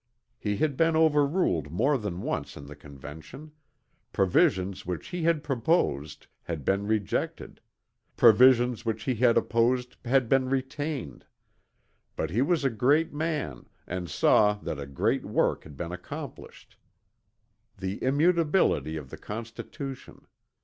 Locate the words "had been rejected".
6.41-7.61